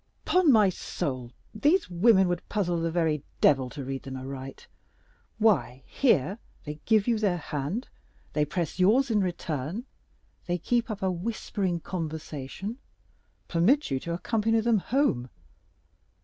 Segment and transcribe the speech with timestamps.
[0.25, 4.65] "Upon my soul, these women would puzzle the very Devil to read them aright.
[5.37, 13.91] Why, here—they give you their hand—they press yours in return—they keep up a whispering conversation—permit
[13.91, 15.29] you to accompany them home.